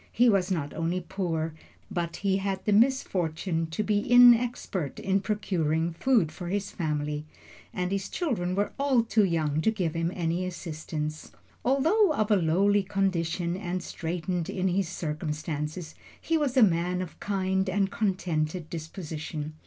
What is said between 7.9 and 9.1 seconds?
his children were all